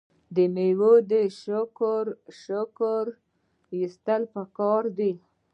[0.35, 0.93] د میوو
[2.41, 3.05] شکر
[3.75, 5.11] ایستل پکار دي.